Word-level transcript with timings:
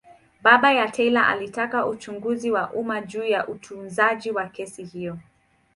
Baba 0.43 0.71
ya 0.73 0.91
Taylor 0.91 1.25
alitaka 1.25 1.87
uchunguzi 1.87 2.51
wa 2.51 2.69
umma 2.73 3.01
juu 3.01 3.23
ya 3.23 3.47
utunzaji 3.47 4.31
wa 4.31 4.49
kesi 4.49 4.83
hiyo. 4.83 5.17